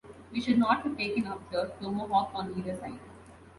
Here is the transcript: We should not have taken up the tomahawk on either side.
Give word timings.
We 0.31 0.41
should 0.41 0.57
not 0.57 0.81
have 0.81 0.97
taken 0.97 1.27
up 1.27 1.47
the 1.51 1.73
tomahawk 1.79 2.31
on 2.33 2.55
either 2.57 2.75
side. 2.75 2.97